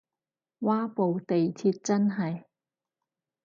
[0.61, 2.45] 嘩部地鐵真係